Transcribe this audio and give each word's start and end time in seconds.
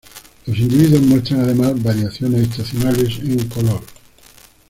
Los 0.47 0.57
individuos 0.57 1.03
muestran 1.03 1.41
además 1.41 1.83
variaciones 1.83 2.49
estacionales 2.49 3.19
en 3.19 3.47
color. 3.47 3.81